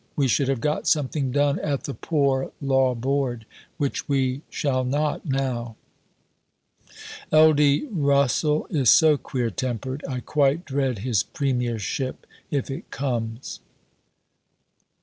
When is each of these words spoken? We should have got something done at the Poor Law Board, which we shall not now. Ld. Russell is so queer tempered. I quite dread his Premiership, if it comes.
We 0.15 0.27
should 0.27 0.47
have 0.47 0.61
got 0.61 0.87
something 0.87 1.29
done 1.31 1.59
at 1.59 1.83
the 1.83 1.93
Poor 1.93 2.51
Law 2.59 2.95
Board, 2.95 3.45
which 3.77 4.09
we 4.09 4.41
shall 4.49 4.83
not 4.83 5.27
now. 5.27 5.75
Ld. 7.31 7.83
Russell 7.91 8.65
is 8.71 8.89
so 8.89 9.15
queer 9.15 9.51
tempered. 9.51 10.03
I 10.09 10.19
quite 10.21 10.65
dread 10.65 10.97
his 11.05 11.21
Premiership, 11.21 12.25
if 12.49 12.71
it 12.71 12.89
comes. 12.89 13.59